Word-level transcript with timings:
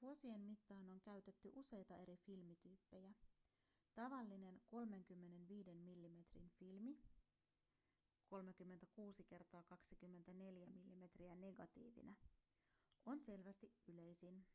vuosien 0.00 0.40
mittaan 0.40 0.88
on 0.90 1.00
käytetty 1.00 1.50
useita 1.54 1.94
eri 1.96 2.16
filmityyppejä. 2.16 3.12
tavallinen 3.94 4.60
35 4.66 5.74
millimetrin 5.74 6.48
filmi 6.58 6.98
36 8.26 9.22
× 9.34 9.64
24 9.66 10.66
mm 10.66 11.40
negatiivina 11.40 12.14
on 13.06 13.22
selvästi 13.22 13.72
yleisin 13.88 14.46